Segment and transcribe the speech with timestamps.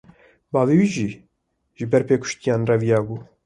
[0.53, 1.09] Bavê wî jî,
[1.77, 3.15] ji ber pêkutiyan reviya bû